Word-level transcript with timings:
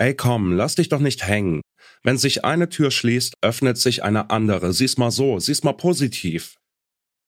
Ey 0.00 0.14
komm, 0.14 0.52
lass 0.52 0.76
dich 0.76 0.88
doch 0.88 1.00
nicht 1.00 1.26
hängen. 1.26 1.60
Wenn 2.04 2.18
sich 2.18 2.44
eine 2.44 2.68
Tür 2.68 2.92
schließt, 2.92 3.34
öffnet 3.42 3.78
sich 3.78 4.04
eine 4.04 4.30
andere. 4.30 4.72
Sieh's 4.72 4.96
mal 4.96 5.10
so, 5.10 5.40
sieh's 5.40 5.64
mal 5.64 5.72
positiv. 5.72 6.54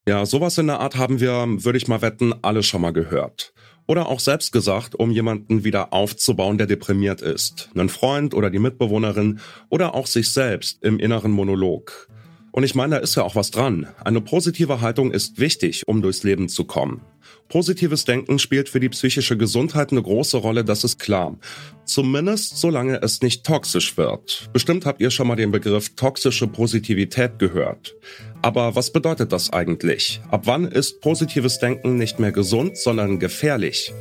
Ja, 0.08 0.24
sowas 0.24 0.56
in 0.56 0.68
der 0.68 0.78
Art 0.78 0.96
haben 0.96 1.18
wir, 1.18 1.46
würde 1.64 1.78
ich 1.78 1.88
mal 1.88 2.00
wetten, 2.00 2.32
alle 2.42 2.62
schon 2.62 2.80
mal 2.80 2.92
gehört. 2.92 3.52
Oder 3.88 4.06
auch 4.06 4.20
selbst 4.20 4.52
gesagt, 4.52 4.94
um 4.94 5.10
jemanden 5.10 5.64
wieder 5.64 5.92
aufzubauen, 5.92 6.58
der 6.58 6.68
deprimiert 6.68 7.22
ist. 7.22 7.70
Einen 7.74 7.88
Freund 7.88 8.34
oder 8.34 8.50
die 8.50 8.60
Mitbewohnerin 8.60 9.40
oder 9.68 9.96
auch 9.96 10.06
sich 10.06 10.28
selbst 10.28 10.80
im 10.84 11.00
inneren 11.00 11.32
Monolog. 11.32 12.08
Und 12.52 12.64
ich 12.64 12.74
meine, 12.74 12.96
da 12.96 13.00
ist 13.00 13.14
ja 13.14 13.22
auch 13.22 13.36
was 13.36 13.50
dran. 13.50 13.86
Eine 14.04 14.20
positive 14.20 14.80
Haltung 14.80 15.12
ist 15.12 15.38
wichtig, 15.38 15.86
um 15.86 16.02
durchs 16.02 16.22
Leben 16.22 16.48
zu 16.48 16.64
kommen. 16.64 17.02
Positives 17.48 18.04
Denken 18.04 18.38
spielt 18.38 18.68
für 18.68 18.78
die 18.78 18.88
psychische 18.88 19.36
Gesundheit 19.36 19.90
eine 19.90 20.02
große 20.02 20.36
Rolle, 20.36 20.64
das 20.64 20.84
ist 20.84 20.98
klar. 20.98 21.36
Zumindest 21.84 22.58
solange 22.58 23.02
es 23.02 23.22
nicht 23.22 23.44
toxisch 23.44 23.96
wird. 23.96 24.48
Bestimmt 24.52 24.86
habt 24.86 25.00
ihr 25.00 25.10
schon 25.10 25.26
mal 25.26 25.34
den 25.34 25.50
Begriff 25.50 25.96
toxische 25.96 26.46
Positivität 26.46 27.38
gehört. 27.40 27.94
Aber 28.42 28.76
was 28.76 28.92
bedeutet 28.92 29.32
das 29.32 29.52
eigentlich? 29.52 30.20
Ab 30.30 30.42
wann 30.44 30.66
ist 30.66 31.00
positives 31.00 31.58
Denken 31.58 31.96
nicht 31.96 32.20
mehr 32.20 32.32
gesund, 32.32 32.76
sondern 32.76 33.18
gefährlich? 33.18 33.92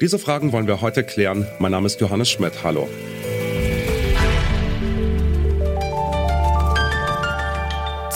Diese 0.00 0.18
Fragen 0.18 0.52
wollen 0.52 0.66
wir 0.66 0.82
heute 0.82 1.02
klären. 1.02 1.46
Mein 1.58 1.72
Name 1.72 1.86
ist 1.86 2.00
Johannes 2.00 2.28
Schmidt. 2.28 2.62
Hallo. 2.62 2.88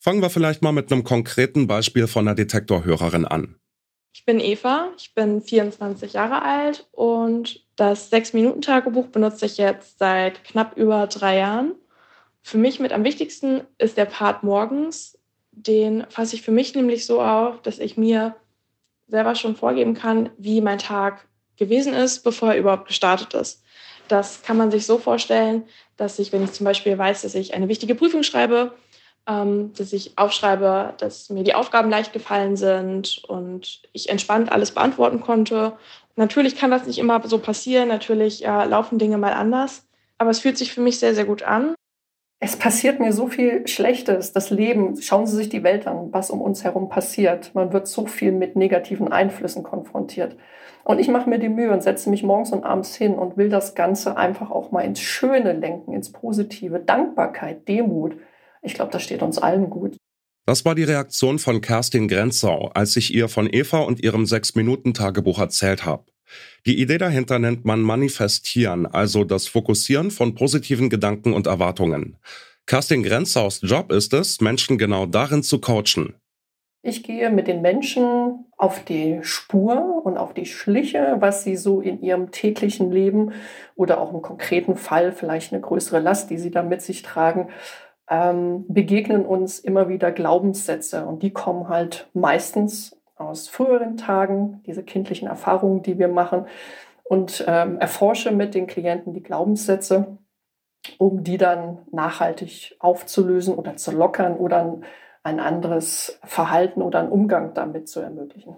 Fangen 0.00 0.22
wir 0.22 0.30
vielleicht 0.30 0.62
mal 0.62 0.72
mit 0.72 0.92
einem 0.92 1.02
konkreten 1.02 1.66
Beispiel 1.66 2.06
von 2.06 2.26
einer 2.26 2.36
Detektorhörerin 2.36 3.24
an. 3.24 3.56
Ich 4.12 4.24
bin 4.24 4.40
Eva, 4.40 4.90
ich 4.96 5.14
bin 5.14 5.42
24 5.42 6.12
Jahre 6.12 6.42
alt 6.42 6.88
und 6.92 7.64
das 7.76 8.12
6-Minuten-Tagebuch 8.12 9.08
benutze 9.08 9.46
ich 9.46 9.58
jetzt 9.58 9.98
seit 9.98 10.44
knapp 10.44 10.76
über 10.76 11.06
drei 11.06 11.38
Jahren. 11.38 11.74
Für 12.42 12.58
mich 12.58 12.80
mit 12.80 12.92
am 12.92 13.04
wichtigsten 13.04 13.62
ist 13.78 13.96
der 13.96 14.04
Part 14.04 14.42
morgens. 14.42 15.18
Den 15.50 16.06
fasse 16.08 16.36
ich 16.36 16.42
für 16.42 16.52
mich 16.52 16.74
nämlich 16.74 17.04
so 17.04 17.20
auf, 17.20 17.60
dass 17.62 17.78
ich 17.78 17.96
mir 17.96 18.36
selber 19.08 19.34
schon 19.34 19.56
vorgeben 19.56 19.94
kann, 19.94 20.30
wie 20.38 20.60
mein 20.60 20.78
Tag 20.78 21.26
gewesen 21.56 21.92
ist, 21.92 22.20
bevor 22.22 22.52
er 22.52 22.58
überhaupt 22.58 22.86
gestartet 22.86 23.34
ist. 23.34 23.62
Das 24.06 24.42
kann 24.42 24.56
man 24.56 24.70
sich 24.70 24.86
so 24.86 24.98
vorstellen, 24.98 25.64
dass 25.96 26.18
ich, 26.18 26.32
wenn 26.32 26.44
ich 26.44 26.52
zum 26.52 26.64
Beispiel 26.64 26.96
weiß, 26.96 27.22
dass 27.22 27.34
ich 27.34 27.54
eine 27.54 27.68
wichtige 27.68 27.94
Prüfung 27.94 28.22
schreibe, 28.22 28.72
dass 29.28 29.92
ich 29.92 30.16
aufschreibe, 30.16 30.94
dass 30.96 31.28
mir 31.28 31.44
die 31.44 31.54
Aufgaben 31.54 31.90
leicht 31.90 32.14
gefallen 32.14 32.56
sind 32.56 33.22
und 33.28 33.82
ich 33.92 34.08
entspannt 34.08 34.50
alles 34.50 34.70
beantworten 34.70 35.20
konnte. 35.20 35.74
Natürlich 36.16 36.56
kann 36.56 36.70
das 36.70 36.86
nicht 36.86 36.98
immer 36.98 37.20
so 37.28 37.38
passieren, 37.38 37.88
natürlich 37.88 38.46
äh, 38.46 38.64
laufen 38.64 38.98
Dinge 38.98 39.18
mal 39.18 39.34
anders, 39.34 39.86
aber 40.16 40.30
es 40.30 40.40
fühlt 40.40 40.56
sich 40.56 40.72
für 40.72 40.80
mich 40.80 40.98
sehr, 40.98 41.14
sehr 41.14 41.26
gut 41.26 41.42
an. 41.42 41.74
Es 42.40 42.56
passiert 42.56 43.00
mir 43.00 43.12
so 43.12 43.26
viel 43.26 43.66
Schlechtes, 43.66 44.32
das 44.32 44.50
Leben. 44.50 45.00
Schauen 45.00 45.26
Sie 45.26 45.36
sich 45.36 45.48
die 45.48 45.64
Welt 45.64 45.86
an, 45.86 46.12
was 46.12 46.30
um 46.30 46.40
uns 46.40 46.64
herum 46.64 46.88
passiert. 46.88 47.54
Man 47.54 47.72
wird 47.72 47.86
so 47.88 48.06
viel 48.06 48.32
mit 48.32 48.56
negativen 48.56 49.12
Einflüssen 49.12 49.62
konfrontiert. 49.62 50.36
Und 50.84 51.00
ich 51.00 51.08
mache 51.08 51.28
mir 51.28 51.38
die 51.38 51.48
Mühe 51.48 51.72
und 51.72 51.82
setze 51.82 52.08
mich 52.08 52.22
morgens 52.22 52.52
und 52.52 52.64
abends 52.64 52.94
hin 52.94 53.14
und 53.16 53.36
will 53.36 53.48
das 53.48 53.74
Ganze 53.74 54.16
einfach 54.16 54.50
auch 54.50 54.70
mal 54.70 54.82
ins 54.82 55.00
Schöne 55.00 55.52
lenken, 55.52 55.92
ins 55.92 56.12
Positive. 56.12 56.78
Dankbarkeit, 56.78 57.68
Demut. 57.68 58.16
Ich 58.62 58.74
glaube, 58.74 58.92
das 58.92 59.02
steht 59.02 59.22
uns 59.22 59.38
allen 59.38 59.70
gut. 59.70 59.96
Das 60.46 60.64
war 60.64 60.74
die 60.74 60.84
Reaktion 60.84 61.38
von 61.38 61.60
Kerstin 61.60 62.08
Grenzau, 62.08 62.70
als 62.74 62.96
ich 62.96 63.14
ihr 63.14 63.28
von 63.28 63.48
Eva 63.52 63.80
und 63.80 64.02
ihrem 64.02 64.24
Sechs-Minuten-Tagebuch 64.24 65.38
erzählt 65.38 65.84
habe. 65.84 66.04
Die 66.66 66.80
Idee 66.80 66.98
dahinter 66.98 67.38
nennt 67.38 67.64
man 67.64 67.80
Manifestieren, 67.82 68.86
also 68.86 69.24
das 69.24 69.46
Fokussieren 69.46 70.10
von 70.10 70.34
positiven 70.34 70.88
Gedanken 70.90 71.32
und 71.32 71.46
Erwartungen. 71.46 72.16
Kerstin 72.66 73.02
Grenzaus 73.02 73.60
Job 73.62 73.92
ist 73.92 74.12
es, 74.12 74.40
Menschen 74.40 74.78
genau 74.78 75.06
darin 75.06 75.42
zu 75.42 75.60
coachen. 75.60 76.14
Ich 76.82 77.02
gehe 77.02 77.28
mit 77.30 77.48
den 77.48 77.60
Menschen 77.60 78.46
auf 78.56 78.84
die 78.84 79.18
Spur 79.22 80.02
und 80.04 80.16
auf 80.16 80.32
die 80.32 80.46
Schliche, 80.46 81.16
was 81.18 81.44
sie 81.44 81.56
so 81.56 81.80
in 81.80 82.00
ihrem 82.02 82.30
täglichen 82.30 82.92
Leben 82.92 83.32
oder 83.74 84.00
auch 84.00 84.14
im 84.14 84.22
konkreten 84.22 84.76
Fall 84.76 85.12
vielleicht 85.12 85.52
eine 85.52 85.60
größere 85.60 85.98
Last, 85.98 86.30
die 86.30 86.38
sie 86.38 86.50
da 86.50 86.62
mit 86.62 86.80
sich 86.80 87.02
tragen, 87.02 87.48
ähm, 88.10 88.64
begegnen 88.68 89.26
uns 89.26 89.58
immer 89.58 89.88
wieder 89.88 90.12
Glaubenssätze 90.12 91.04
und 91.04 91.22
die 91.22 91.32
kommen 91.32 91.68
halt 91.68 92.08
meistens 92.14 92.96
aus 93.16 93.48
früheren 93.48 93.96
Tagen, 93.96 94.62
diese 94.66 94.82
kindlichen 94.82 95.28
Erfahrungen, 95.28 95.82
die 95.82 95.98
wir 95.98 96.08
machen 96.08 96.46
und 97.04 97.44
ähm, 97.46 97.78
erforsche 97.78 98.30
mit 98.30 98.54
den 98.54 98.66
Klienten 98.66 99.12
die 99.12 99.22
Glaubenssätze, 99.22 100.18
um 100.98 101.24
die 101.24 101.36
dann 101.36 101.78
nachhaltig 101.90 102.76
aufzulösen 102.78 103.54
oder 103.54 103.76
zu 103.76 103.90
lockern 103.90 104.36
oder 104.36 104.80
ein, 105.22 105.40
anderes 105.40 106.18
Verhalten 106.24 106.80
oder 106.80 107.00
einen 107.00 107.10
Umgang 107.10 107.52
damit 107.52 107.88
zu 107.88 108.00
ermöglichen. 108.00 108.56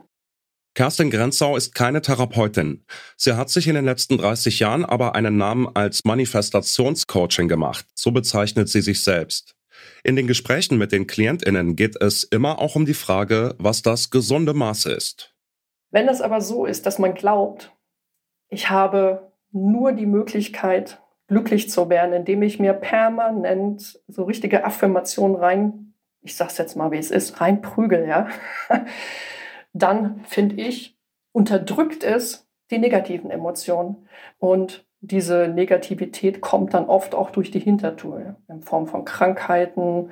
Kerstin 0.80 1.10
Grenzau 1.10 1.56
ist 1.56 1.74
keine 1.74 2.00
Therapeutin. 2.00 2.86
Sie 3.14 3.34
hat 3.34 3.50
sich 3.50 3.68
in 3.68 3.74
den 3.74 3.84
letzten 3.84 4.16
30 4.16 4.60
Jahren 4.60 4.86
aber 4.86 5.14
einen 5.14 5.36
Namen 5.36 5.68
als 5.74 6.06
Manifestationscoaching 6.06 7.48
gemacht. 7.48 7.84
So 7.94 8.12
bezeichnet 8.12 8.70
sie 8.70 8.80
sich 8.80 9.04
selbst. 9.04 9.56
In 10.04 10.16
den 10.16 10.26
Gesprächen 10.26 10.78
mit 10.78 10.90
den 10.90 11.06
Klientinnen 11.06 11.76
geht 11.76 12.00
es 12.00 12.24
immer 12.24 12.60
auch 12.60 12.76
um 12.76 12.86
die 12.86 12.94
Frage, 12.94 13.56
was 13.58 13.82
das 13.82 14.08
gesunde 14.08 14.54
Maß 14.54 14.86
ist. 14.86 15.36
Wenn 15.90 16.08
es 16.08 16.22
aber 16.22 16.40
so 16.40 16.64
ist, 16.64 16.86
dass 16.86 16.98
man 16.98 17.12
glaubt, 17.12 17.76
ich 18.48 18.70
habe 18.70 19.34
nur 19.52 19.92
die 19.92 20.06
Möglichkeit, 20.06 21.02
glücklich 21.26 21.68
zu 21.68 21.90
werden, 21.90 22.14
indem 22.14 22.40
ich 22.40 22.58
mir 22.58 22.72
permanent 22.72 24.00
so 24.08 24.22
richtige 24.22 24.64
Affirmationen 24.64 25.36
rein, 25.36 25.92
ich 26.22 26.36
sag's 26.36 26.56
jetzt 26.56 26.74
mal, 26.74 26.90
wie 26.90 26.96
es 26.96 27.10
ist, 27.10 27.42
reinprügel, 27.42 28.08
ja, 28.08 28.30
dann 29.72 30.24
finde 30.24 30.56
ich, 30.56 30.98
unterdrückt 31.32 32.04
es 32.04 32.48
die 32.70 32.78
negativen 32.78 33.30
Emotionen. 33.30 34.08
Und 34.38 34.86
diese 35.00 35.48
Negativität 35.48 36.40
kommt 36.40 36.74
dann 36.74 36.86
oft 36.86 37.14
auch 37.14 37.30
durch 37.30 37.50
die 37.50 37.60
Hintertür 37.60 38.36
in 38.48 38.62
Form 38.62 38.86
von 38.86 39.04
Krankheiten, 39.04 40.10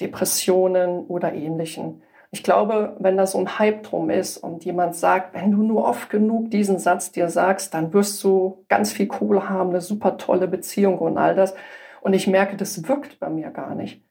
Depressionen 0.00 1.06
oder 1.06 1.32
ähnlichen. 1.32 2.02
Ich 2.30 2.42
glaube, 2.42 2.96
wenn 2.98 3.16
da 3.16 3.26
so 3.26 3.38
ein 3.38 3.58
Hype 3.58 3.84
drum 3.84 4.10
ist 4.10 4.36
und 4.36 4.64
jemand 4.64 4.94
sagt, 4.94 5.32
wenn 5.34 5.52
du 5.52 5.62
nur 5.62 5.84
oft 5.84 6.10
genug 6.10 6.50
diesen 6.50 6.78
Satz 6.78 7.12
dir 7.12 7.30
sagst, 7.30 7.72
dann 7.72 7.92
wirst 7.94 8.22
du 8.22 8.64
ganz 8.68 8.92
viel 8.92 9.06
Kohle 9.06 9.48
haben, 9.48 9.70
eine 9.70 9.80
super 9.80 10.18
tolle 10.18 10.48
Beziehung 10.48 10.98
und 10.98 11.16
all 11.16 11.34
das. 11.34 11.54
Und 12.02 12.12
ich 12.12 12.26
merke, 12.26 12.56
das 12.56 12.86
wirkt 12.88 13.18
bei 13.20 13.30
mir 13.30 13.50
gar 13.50 13.74
nicht. 13.74 14.04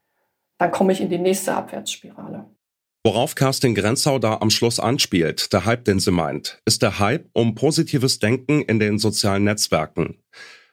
Dann 0.58 0.72
komme 0.72 0.94
ich 0.94 1.02
in 1.02 1.10
die 1.10 1.20
nächste 1.20 1.54
Abwärtsspirale. 1.54 2.46
Worauf 3.06 3.36
Kerstin 3.36 3.76
Grenzau 3.76 4.18
da 4.18 4.40
am 4.42 4.50
Schluss 4.50 4.80
anspielt, 4.80 5.54
der 5.54 5.66
Hype, 5.66 5.86
den 5.86 6.00
sie 6.00 6.10
meint, 6.10 6.60
ist 6.66 6.82
der 6.82 6.98
Hype 6.98 7.30
um 7.34 7.54
positives 7.54 8.18
Denken 8.18 8.64
in 8.64 8.80
den 8.80 8.98
sozialen 8.98 9.44
Netzwerken. 9.44 10.18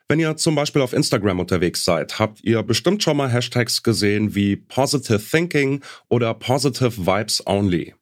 Wenn 0.09 0.19
ihr 0.19 0.35
zum 0.35 0.55
Beispiel 0.55 0.81
auf 0.81 0.93
Instagram 0.93 1.39
unterwegs 1.39 1.85
seid, 1.85 2.17
habt 2.17 2.43
ihr 2.43 2.63
bestimmt 2.63 3.03
schon 3.03 3.17
mal 3.17 3.31
Hashtags 3.31 3.83
gesehen 3.83 4.33
wie 4.33 4.55
Positive 4.55 5.19
Thinking 5.19 5.83
oder 6.09 6.33
Positive 6.33 7.05
Vibes 7.05 7.45
Only. 7.45 7.93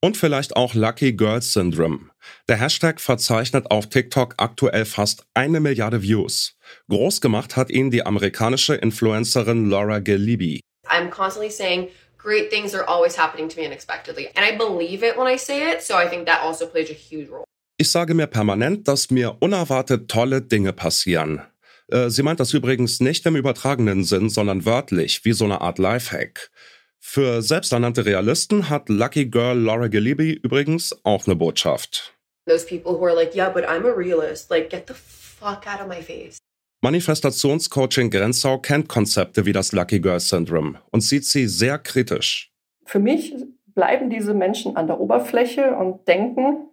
Und 0.00 0.16
vielleicht 0.16 0.56
auch 0.56 0.74
Lucky 0.74 1.12
Girl 1.12 1.40
Syndrome. 1.40 2.10
Der 2.48 2.56
Hashtag 2.56 3.00
verzeichnet 3.00 3.70
auf 3.70 3.88
TikTok 3.88 4.34
aktuell 4.38 4.86
fast 4.86 5.24
eine 5.34 5.60
Milliarde 5.60 6.02
Views. 6.02 6.56
Groß 6.88 7.20
gemacht 7.20 7.54
hat 7.54 7.70
ihn 7.70 7.92
die 7.92 8.04
amerikanische 8.04 8.74
Influencerin 8.74 9.70
Laura 9.70 10.00
Galibi. 10.00 10.62
I'm 10.88 11.10
constantly 11.10 11.50
saying 11.50 11.88
great 12.18 12.50
things 12.50 12.74
are 12.74 12.84
always 12.84 13.16
happening 13.16 13.48
to 13.48 13.56
me 13.58 13.66
unexpectedly. 13.66 14.28
And 14.36 14.44
I 14.44 14.56
believe 14.56 15.02
it 15.02 15.16
when 15.16 15.26
I 15.26 15.36
say 15.36 15.70
it, 15.70 15.82
so 15.82 15.96
I 15.96 16.08
think 16.08 16.26
that 16.26 16.42
also 16.42 16.66
plays 16.66 16.90
a 16.90 16.94
huge 16.94 17.30
role. 17.30 17.44
Ich 17.80 17.90
sage 17.90 18.12
mir 18.14 18.26
permanent, 18.26 18.88
dass 18.88 19.10
mir 19.10 19.36
unerwartet 19.40 20.08
tolle 20.08 20.42
Dinge 20.42 20.72
passieren. 20.72 21.42
Äh, 21.90 22.10
sie 22.10 22.22
meint 22.22 22.40
das 22.40 22.52
übrigens 22.52 23.00
nicht 23.00 23.24
im 23.26 23.36
übertragenen 23.36 24.04
Sinn, 24.04 24.28
sondern 24.28 24.66
wörtlich, 24.66 25.24
wie 25.24 25.32
so 25.32 25.44
eine 25.44 25.60
Art 25.60 25.78
Lifehack. 25.78 26.50
Für 26.98 27.40
selbsternannte 27.40 28.04
Realisten 28.04 28.68
hat 28.68 28.88
Lucky 28.88 29.26
Girl 29.26 29.56
Laura 29.56 29.86
Galibi 29.86 30.32
übrigens 30.32 30.98
auch 31.04 31.26
eine 31.26 31.36
Botschaft. 31.36 32.14
Those 32.46 32.66
people 32.66 32.98
who 32.98 33.04
are 33.04 33.14
like, 33.14 33.34
yeah, 33.34 33.48
but 33.48 33.64
I'm 33.64 33.86
a 33.86 33.94
realist, 33.94 34.50
like, 34.50 34.70
get 34.70 34.88
the 34.88 34.94
fuck 34.94 35.66
out 35.66 35.80
of 35.80 35.86
my 35.86 36.02
face. 36.02 36.38
Manifestationscoaching 36.80 38.08
Grenzau 38.08 38.58
kennt 38.58 38.88
Konzepte 38.88 39.44
wie 39.44 39.52
das 39.52 39.72
Lucky 39.72 39.98
Girl 39.98 40.20
Syndrome 40.20 40.78
und 40.92 41.00
sieht 41.00 41.24
sie 41.24 41.48
sehr 41.48 41.76
kritisch. 41.76 42.52
Für 42.84 43.00
mich 43.00 43.34
bleiben 43.66 44.10
diese 44.10 44.32
Menschen 44.32 44.76
an 44.76 44.86
der 44.86 45.00
Oberfläche 45.00 45.74
und 45.74 46.06
denken, 46.06 46.68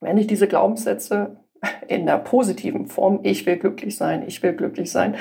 wenn 0.00 0.18
ich 0.18 0.26
diese 0.26 0.48
Glaubenssätze 0.48 1.36
in 1.86 2.06
der 2.06 2.18
positiven 2.18 2.88
Form, 2.88 3.20
ich 3.22 3.46
will 3.46 3.56
glücklich 3.56 3.96
sein, 3.96 4.24
ich 4.26 4.42
will 4.42 4.52
glücklich 4.52 4.90
sein, 4.90 5.14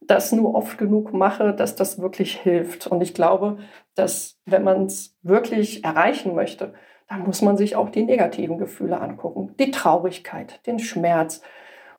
das 0.00 0.30
nur 0.30 0.54
oft 0.54 0.78
genug 0.78 1.12
mache, 1.12 1.52
dass 1.52 1.74
das 1.74 2.00
wirklich 2.00 2.36
hilft. 2.36 2.86
Und 2.86 3.00
ich 3.00 3.14
glaube, 3.14 3.58
dass 3.96 4.38
wenn 4.44 4.62
man 4.62 4.86
es 4.86 5.16
wirklich 5.22 5.82
erreichen 5.82 6.36
möchte, 6.36 6.72
dann 7.08 7.24
muss 7.24 7.42
man 7.42 7.56
sich 7.56 7.74
auch 7.74 7.90
die 7.90 8.04
negativen 8.04 8.58
Gefühle 8.58 9.00
angucken. 9.00 9.56
Die 9.58 9.72
Traurigkeit, 9.72 10.64
den 10.66 10.78
Schmerz. 10.78 11.42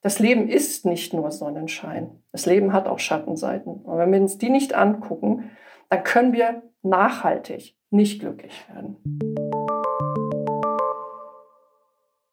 Das 0.07 0.19
Leben 0.19 0.47
ist 0.47 0.85
nicht 0.85 1.13
nur 1.13 1.31
Sonnenschein. 1.31 2.23
Das 2.31 2.45
Leben 2.45 2.71
hat 2.71 2.87
auch 2.87 2.97
Schattenseiten. 2.97 3.73
Und 3.73 3.97
wenn 3.97 4.13
wir 4.13 4.21
uns 4.21 4.37
die 4.37 4.47
nicht 4.47 4.73
angucken, 4.73 5.51
dann 5.89 6.01
können 6.05 6.31
wir 6.31 6.63
nachhaltig 6.81 7.75
nicht 7.89 8.21
glücklich 8.21 8.53
werden. 8.69 8.95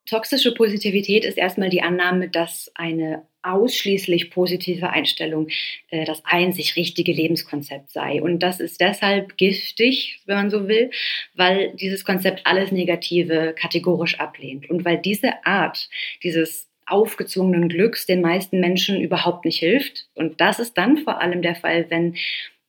Toxische 0.07 0.55
Positivität 0.55 1.25
ist 1.25 1.37
erstmal 1.37 1.69
die 1.69 1.83
Annahme, 1.83 2.29
dass 2.29 2.71
eine 2.77 3.27
ausschließlich 3.43 4.31
positive 4.31 4.91
Einstellung 4.91 5.49
äh, 5.91 6.05
das 6.05 6.23
einzig 6.25 6.77
richtige 6.77 7.11
Lebenskonzept 7.11 7.91
sei. 7.91 8.23
Und 8.23 8.39
das 8.39 8.61
ist 8.61 8.81
deshalb 8.81 9.37
giftig, 9.37 10.21
wenn 10.27 10.37
man 10.37 10.51
so 10.51 10.69
will, 10.69 10.93
weil 11.35 11.75
dieses 11.75 12.05
Konzept 12.05 12.47
alles 12.47 12.71
Negative 12.71 13.53
kategorisch 13.59 14.21
ablehnt 14.21 14.71
und 14.71 14.85
weil 14.85 14.99
diese 14.99 15.45
Art 15.45 15.89
dieses 16.23 16.71
aufgezwungenen 16.87 17.69
Glücks 17.69 18.07
den 18.07 18.21
meisten 18.21 18.61
Menschen 18.61 19.01
überhaupt 19.01 19.45
nicht 19.45 19.59
hilft. 19.59 20.09
Und 20.15 20.41
das 20.41 20.59
ist 20.59 20.77
dann 20.79 20.99
vor 20.99 21.21
allem 21.21 21.43
der 21.43 21.55
Fall, 21.55 21.87
wenn 21.89 22.15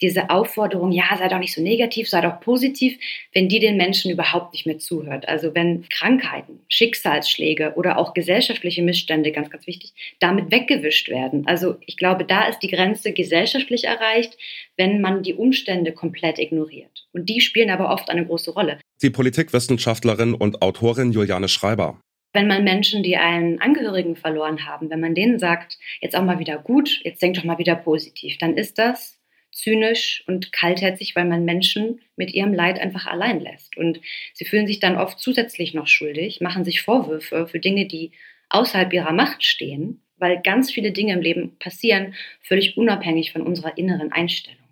diese 0.01 0.29
Aufforderung, 0.29 0.91
ja, 0.91 1.05
sei 1.17 1.27
doch 1.29 1.39
nicht 1.39 1.53
so 1.53 1.61
negativ, 1.61 2.09
sei 2.09 2.21
doch 2.21 2.39
positiv, 2.41 2.97
wenn 3.33 3.47
die 3.47 3.59
den 3.59 3.77
Menschen 3.77 4.11
überhaupt 4.11 4.53
nicht 4.53 4.65
mehr 4.65 4.77
zuhört. 4.77 5.27
Also 5.27 5.55
wenn 5.55 5.87
Krankheiten, 5.89 6.59
Schicksalsschläge 6.67 7.73
oder 7.75 7.97
auch 7.97 8.13
gesellschaftliche 8.13 8.81
Missstände, 8.81 9.31
ganz, 9.31 9.49
ganz 9.49 9.65
wichtig, 9.67 9.93
damit 10.19 10.51
weggewischt 10.51 11.09
werden. 11.09 11.47
Also 11.47 11.77
ich 11.85 11.95
glaube, 11.97 12.25
da 12.25 12.47
ist 12.47 12.59
die 12.59 12.67
Grenze 12.67 13.13
gesellschaftlich 13.13 13.85
erreicht, 13.85 14.37
wenn 14.75 14.99
man 14.99 15.23
die 15.23 15.33
Umstände 15.33 15.93
komplett 15.93 16.39
ignoriert. 16.39 17.07
Und 17.13 17.29
die 17.29 17.39
spielen 17.39 17.69
aber 17.69 17.89
oft 17.89 18.09
eine 18.09 18.25
große 18.25 18.51
Rolle. 18.51 18.79
Die 19.01 19.09
Politikwissenschaftlerin 19.09 20.33
und 20.33 20.61
Autorin 20.61 21.11
Juliane 21.11 21.47
Schreiber 21.47 22.01
wenn 22.35 22.47
man 22.47 22.63
Menschen, 22.63 23.01
die 23.01 23.17
einen 23.17 23.59
Angehörigen 23.59 24.15
verloren 24.15 24.65
haben, 24.65 24.89
wenn 24.89 24.99
man 24.99 25.15
denen 25.15 25.39
sagt, 25.39 25.79
jetzt 26.01 26.15
auch 26.15 26.23
mal 26.23 26.39
wieder 26.39 26.57
gut, 26.57 27.01
jetzt 27.03 27.21
denk 27.21 27.35
doch 27.35 27.43
mal 27.43 27.57
wieder 27.57 27.75
positiv, 27.75 28.37
dann 28.37 28.55
ist 28.57 28.77
das 28.77 29.19
zynisch 29.51 30.23
und 30.27 30.51
kaltherzig, 30.51 31.15
weil 31.15 31.25
man 31.25 31.45
Menschen 31.45 32.01
mit 32.17 32.33
ihrem 32.33 32.53
Leid 32.53 32.77
einfach 32.77 33.07
allein 33.07 33.39
lässt. 33.39 33.77
Und 33.77 34.01
sie 34.33 34.45
fühlen 34.45 34.67
sich 34.67 34.79
dann 34.79 34.97
oft 34.97 35.19
zusätzlich 35.19 35.73
noch 35.73 35.87
schuldig, 35.87 36.41
machen 36.41 36.65
sich 36.65 36.81
Vorwürfe 36.81 37.47
für 37.47 37.59
Dinge, 37.59 37.87
die 37.87 38.11
außerhalb 38.49 38.91
ihrer 38.93 39.13
Macht 39.13 39.43
stehen, 39.43 40.01
weil 40.17 40.41
ganz 40.41 40.71
viele 40.71 40.91
Dinge 40.91 41.13
im 41.13 41.21
Leben 41.21 41.57
passieren, 41.57 42.13
völlig 42.41 42.77
unabhängig 42.77 43.31
von 43.31 43.41
unserer 43.41 43.77
inneren 43.77 44.11
Einstellung. 44.11 44.64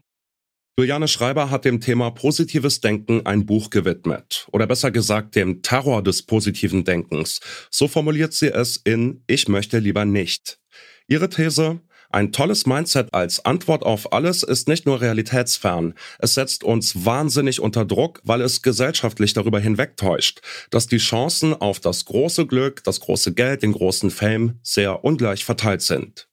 Juliane 0.76 1.08
Schreiber 1.08 1.52
hat 1.52 1.66
dem 1.66 1.82
Thema 1.82 2.10
positives 2.10 2.82
Denken 2.82 3.28
ein 3.28 3.46
Buch 3.46 3.70
gewidmet. 3.70 4.48
Oder 4.52 4.66
besser 4.66 4.90
gesagt, 4.90 5.36
dem 5.36 5.62
Terror 5.62 6.02
des 6.02 6.24
positiven 6.24 6.84
Denkens. 6.84 7.42
So 7.70 7.88
formuliert 7.88 8.34
sie 8.34 8.48
es 8.48 8.78
in 8.78 9.22
Ich 9.28 9.48
möchte 9.48 9.78
lieber 9.78 10.04
nicht. 10.04 10.60
Ihre 11.08 11.30
These, 11.30 11.80
ein 12.10 12.32
tolles 12.32 12.66
Mindset 12.66 13.14
als 13.14 13.46
Antwort 13.46 13.84
auf 13.84 14.14
alles 14.14 14.42
ist 14.42 14.68
nicht 14.68 14.88
nur 14.88 15.00
realitätsfern, 15.00 15.94
es 16.18 16.34
setzt 16.34 16.64
uns 16.64 17.06
wahnsinnig 17.06 17.60
unter 17.60 17.86
Druck, 17.86 18.22
weil 18.24 18.42
es 18.42 18.64
gesellschaftlich 18.64 19.34
darüber 19.34 19.60
hinwegtäuscht, 19.60 20.42
dass 20.72 20.88
die 20.88 20.98
Chancen 20.98 21.54
auf 21.54 21.82
das 21.82 22.06
große 22.06 22.48
Glück, 22.48 22.84
das 22.84 23.00
große 23.00 23.36
Geld, 23.36 23.62
den 23.62 23.74
großen 23.74 24.10
Fame 24.10 24.58
sehr 24.64 25.04
ungleich 25.04 25.46
verteilt 25.46 25.84
sind. 25.84 26.28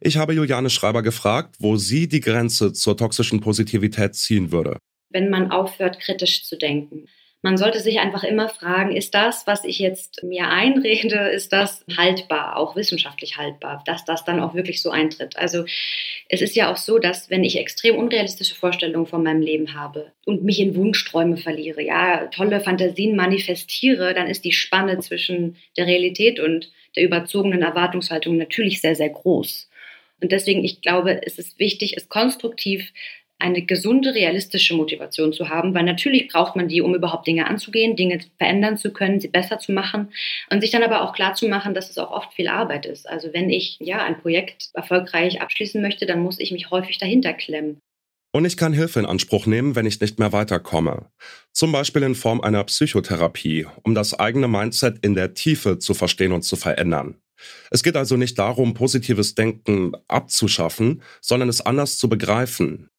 Ich 0.00 0.16
habe 0.16 0.34
Juliane 0.34 0.70
Schreiber 0.70 1.02
gefragt, 1.02 1.56
wo 1.58 1.76
sie 1.76 2.08
die 2.08 2.20
Grenze 2.20 2.72
zur 2.72 2.96
toxischen 2.96 3.40
Positivität 3.40 4.14
ziehen 4.14 4.52
würde. 4.52 4.78
Wenn 5.10 5.30
man 5.30 5.50
aufhört, 5.50 6.00
kritisch 6.00 6.44
zu 6.44 6.56
denken 6.56 7.06
man 7.42 7.56
sollte 7.56 7.80
sich 7.80 8.00
einfach 8.00 8.24
immer 8.24 8.48
fragen, 8.48 8.96
ist 8.96 9.14
das, 9.14 9.46
was 9.46 9.64
ich 9.64 9.78
jetzt 9.78 10.22
mir 10.22 10.48
einrede, 10.48 11.28
ist 11.28 11.52
das 11.52 11.84
haltbar, 11.96 12.56
auch 12.56 12.76
wissenschaftlich 12.76 13.36
haltbar, 13.36 13.82
dass 13.86 14.04
das 14.04 14.24
dann 14.24 14.40
auch 14.40 14.54
wirklich 14.54 14.82
so 14.82 14.90
eintritt. 14.90 15.36
Also 15.36 15.64
es 16.28 16.40
ist 16.40 16.56
ja 16.56 16.72
auch 16.72 16.76
so, 16.76 16.98
dass 16.98 17.30
wenn 17.30 17.44
ich 17.44 17.58
extrem 17.58 17.96
unrealistische 17.96 18.54
Vorstellungen 18.54 19.06
von 19.06 19.22
meinem 19.22 19.42
Leben 19.42 19.74
habe 19.74 20.12
und 20.24 20.44
mich 20.44 20.58
in 20.60 20.74
Wunschträume 20.74 21.36
verliere, 21.36 21.82
ja, 21.82 22.26
tolle 22.28 22.60
Fantasien 22.60 23.14
manifestiere, 23.16 24.14
dann 24.14 24.26
ist 24.26 24.44
die 24.44 24.52
Spanne 24.52 24.98
zwischen 25.00 25.56
der 25.76 25.86
Realität 25.86 26.40
und 26.40 26.72
der 26.96 27.04
überzogenen 27.04 27.62
Erwartungshaltung 27.62 28.38
natürlich 28.38 28.80
sehr, 28.80 28.96
sehr 28.96 29.10
groß. 29.10 29.68
Und 30.20 30.32
deswegen, 30.32 30.64
ich 30.64 30.80
glaube, 30.80 31.20
es 31.24 31.38
ist 31.38 31.58
wichtig, 31.58 31.96
es 31.96 32.08
konstruktiv 32.08 32.92
eine 33.38 33.62
gesunde, 33.62 34.14
realistische 34.14 34.74
Motivation 34.74 35.32
zu 35.32 35.48
haben, 35.48 35.74
weil 35.74 35.84
natürlich 35.84 36.28
braucht 36.28 36.56
man 36.56 36.68
die, 36.68 36.80
um 36.80 36.94
überhaupt 36.94 37.26
Dinge 37.26 37.46
anzugehen, 37.46 37.96
Dinge 37.96 38.20
verändern 38.38 38.78
zu 38.78 38.92
können, 38.92 39.20
sie 39.20 39.28
besser 39.28 39.58
zu 39.58 39.72
machen 39.72 40.08
und 40.50 40.62
sich 40.62 40.70
dann 40.70 40.82
aber 40.82 41.02
auch 41.02 41.12
klar 41.12 41.34
zu 41.34 41.48
machen, 41.48 41.74
dass 41.74 41.90
es 41.90 41.98
auch 41.98 42.10
oft 42.10 42.32
viel 42.32 42.48
Arbeit 42.48 42.86
ist. 42.86 43.08
Also 43.08 43.32
wenn 43.32 43.50
ich 43.50 43.76
ja 43.80 44.02
ein 44.02 44.20
Projekt 44.20 44.70
erfolgreich 44.72 45.40
abschließen 45.40 45.82
möchte, 45.82 46.06
dann 46.06 46.20
muss 46.20 46.40
ich 46.40 46.50
mich 46.50 46.70
häufig 46.70 46.98
dahinter 46.98 47.34
klemmen. 47.34 47.78
Und 48.32 48.44
ich 48.44 48.56
kann 48.56 48.72
Hilfe 48.72 49.00
in 49.00 49.06
Anspruch 49.06 49.46
nehmen, 49.46 49.76
wenn 49.76 49.86
ich 49.86 50.00
nicht 50.00 50.18
mehr 50.18 50.32
weiterkomme. 50.32 51.06
Zum 51.52 51.72
Beispiel 51.72 52.02
in 52.02 52.14
Form 52.14 52.42
einer 52.42 52.64
Psychotherapie, 52.64 53.66
um 53.82 53.94
das 53.94 54.12
eigene 54.18 54.48
Mindset 54.48 54.98
in 55.02 55.14
der 55.14 55.32
Tiefe 55.32 55.78
zu 55.78 55.94
verstehen 55.94 56.32
und 56.32 56.42
zu 56.42 56.56
verändern. 56.56 57.16
Es 57.70 57.82
geht 57.82 57.96
also 57.96 58.16
nicht 58.16 58.38
darum, 58.38 58.74
positives 58.74 59.34
Denken 59.34 59.92
abzuschaffen, 60.08 61.02
sondern 61.20 61.48
es 61.48 61.64
anders 61.64 61.98
zu 61.98 62.08
begreifen, 62.08 62.90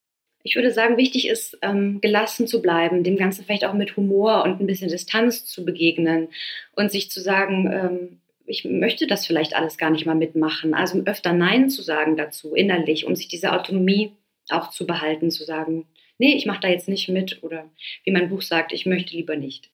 ich 0.44 0.56
würde 0.56 0.72
sagen, 0.72 0.98
wichtig 0.98 1.28
ist, 1.28 1.58
ähm, 1.62 2.00
gelassen 2.02 2.48
zu 2.48 2.62
bleiben, 2.62 3.04
dem 3.04 3.18
Ganzen 3.18 3.44
vielleicht 3.44 3.66
auch 3.66 3.74
mit 3.74 3.98
Humor 3.98 4.44
und 4.44 4.60
ein 4.60 4.68
bisschen 4.68 4.90
Distanz 4.90 5.46
zu 5.46 5.66
begegnen 5.66 6.30
und 6.76 6.92
sich 6.92 7.12
zu 7.12 7.20
sagen, 7.20 7.72
ähm, 7.72 8.22
ich 8.46 8.64
möchte 8.64 9.08
das 9.08 9.26
vielleicht 9.26 9.56
alles 9.56 9.78
gar 9.78 9.90
nicht 9.90 10.06
mal 10.06 10.16
mitmachen. 10.16 10.74
Also 10.74 11.02
öfter 11.06 11.34
Nein 11.34 11.70
zu 11.70 11.82
sagen 11.82 12.16
dazu, 12.16 12.56
innerlich, 12.56 13.06
um 13.06 13.16
sich 13.16 13.28
diese 13.28 13.52
Autonomie 13.52 14.14
auch 14.50 14.70
zu 14.70 14.88
behalten, 14.88 15.32
zu 15.32 15.44
sagen, 15.44 15.86
nee, 16.18 16.34
ich 16.36 16.46
mache 16.46 16.62
da 16.62 16.70
jetzt 16.70 16.88
nicht 16.88 17.10
mit 17.10 17.44
oder 17.44 17.70
wie 18.06 18.12
mein 18.12 18.30
Buch 18.30 18.42
sagt, 18.42 18.72
ich 18.72 18.86
möchte 18.86 19.16
lieber 19.16 19.36
nicht. 19.36 19.70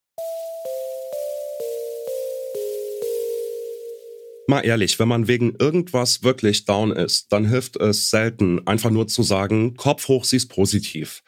Mal 4.54 4.68
ehrlich, 4.68 5.00
wenn 5.00 5.08
man 5.08 5.28
wegen 5.28 5.56
irgendwas 5.58 6.22
wirklich 6.22 6.66
down 6.66 6.92
ist, 6.92 7.34
dann 7.34 7.44
hilft 7.44 7.76
es 7.78 8.12
selten, 8.12 8.68
einfach 8.68 8.92
nur 8.92 9.08
zu 9.08 9.24
sagen, 9.24 9.76
Kopf 9.78 10.08
hoch, 10.08 10.26
siehst 10.26 10.52
positiv. 10.52 11.24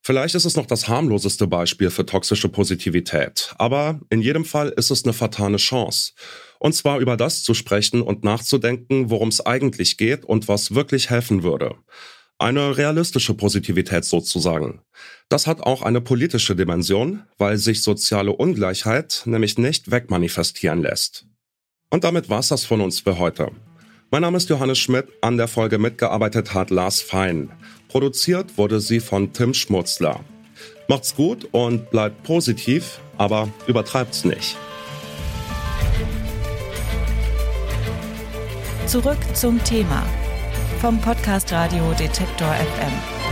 Vielleicht 0.00 0.34
ist 0.34 0.46
es 0.46 0.56
noch 0.56 0.64
das 0.64 0.88
harmloseste 0.88 1.46
Beispiel 1.46 1.90
für 1.90 2.06
toxische 2.06 2.48
Positivität, 2.48 3.54
aber 3.58 4.00
in 4.08 4.22
jedem 4.22 4.46
Fall 4.46 4.70
ist 4.70 4.90
es 4.90 5.04
eine 5.04 5.12
fatale 5.12 5.58
Chance. 5.58 6.12
Und 6.60 6.72
zwar 6.72 6.98
über 7.00 7.18
das 7.18 7.42
zu 7.42 7.52
sprechen 7.52 8.00
und 8.00 8.24
nachzudenken, 8.24 9.10
worum 9.10 9.28
es 9.28 9.44
eigentlich 9.44 9.98
geht 9.98 10.24
und 10.24 10.48
was 10.48 10.74
wirklich 10.74 11.10
helfen 11.10 11.42
würde. 11.42 11.74
Eine 12.38 12.78
realistische 12.78 13.34
Positivität 13.34 14.06
sozusagen. 14.06 14.80
Das 15.28 15.46
hat 15.46 15.60
auch 15.60 15.82
eine 15.82 16.00
politische 16.00 16.56
Dimension, 16.56 17.24
weil 17.36 17.58
sich 17.58 17.82
soziale 17.82 18.32
Ungleichheit 18.32 19.24
nämlich 19.26 19.58
nicht 19.58 19.90
wegmanifestieren 19.90 20.80
lässt. 20.80 21.26
Und 21.92 22.04
damit 22.04 22.30
war's 22.30 22.48
das 22.48 22.64
von 22.64 22.80
uns 22.80 23.00
für 23.00 23.18
heute. 23.18 23.50
Mein 24.10 24.22
Name 24.22 24.38
ist 24.38 24.48
Johannes 24.48 24.78
Schmidt, 24.78 25.08
an 25.20 25.36
der 25.36 25.46
Folge 25.46 25.76
mitgearbeitet 25.76 26.54
hat 26.54 26.70
Lars 26.70 27.02
Fein. 27.02 27.50
Produziert 27.88 28.56
wurde 28.56 28.80
sie 28.80 28.98
von 28.98 29.34
Tim 29.34 29.52
Schmutzler. 29.52 30.20
Macht's 30.88 31.14
gut 31.14 31.46
und 31.52 31.90
bleibt 31.90 32.22
positiv, 32.22 32.98
aber 33.18 33.50
übertreibt's 33.66 34.24
nicht. 34.24 34.56
Zurück 38.86 39.18
zum 39.34 39.62
Thema 39.62 40.02
vom 40.80 40.98
Podcast 40.98 41.52
Radio 41.52 41.92
Detektor 41.98 42.54
FM. 42.54 43.31